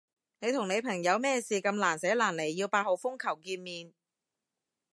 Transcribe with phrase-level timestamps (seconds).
[0.39, 3.93] 你同你朋友咩事咁難捨難離要八號風球見面？